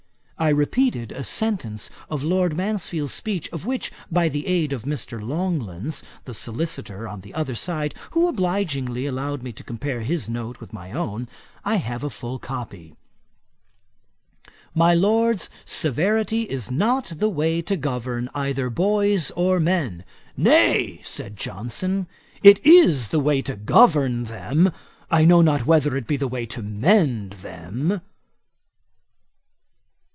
I 0.37 0.49
repeated 0.49 1.11
a 1.11 1.23
sentence 1.23 1.91
of 2.09 2.23
Lord 2.23 2.57
Mansfield's 2.57 3.13
speech, 3.13 3.47
of 3.53 3.67
which, 3.67 3.91
by 4.11 4.27
the 4.27 4.47
aid 4.47 4.73
of 4.73 4.85
Mr. 4.85 5.21
Longlands, 5.21 6.01
the 6.25 6.33
solicitor 6.33 7.07
on 7.07 7.21
the 7.21 7.31
other 7.35 7.53
side, 7.53 7.93
who 8.13 8.27
obligingly 8.27 9.05
allowed 9.05 9.43
me 9.43 9.51
to 9.51 9.63
compare 9.63 10.01
his 10.01 10.27
note 10.29 10.59
with 10.59 10.73
my 10.73 10.91
own, 10.93 11.27
I 11.63 11.75
have 11.75 12.03
a 12.03 12.09
full 12.09 12.39
copy: 12.39 12.95
'My 14.73 14.95
Lords, 14.95 15.47
severity 15.63 16.49
is 16.49 16.71
not 16.71 17.05
the 17.17 17.29
way 17.29 17.61
to 17.61 17.77
govern 17.77 18.27
either 18.33 18.71
boys 18.71 19.29
or 19.35 19.59
men.' 19.59 20.03
'Nay, 20.35 21.01
(said 21.03 21.35
Johnson,) 21.37 22.07
it 22.41 22.59
is 22.65 23.09
the 23.09 23.19
way 23.19 23.43
to 23.43 23.55
govern 23.55 24.23
them. 24.23 24.71
I 25.11 25.23
know 25.23 25.41
not 25.43 25.67
whether 25.67 25.95
it 25.95 26.07
be 26.07 26.17
the 26.17 26.27
way 26.27 26.47
to 26.47 26.63
mend 26.63 27.33
them.' 27.43 28.01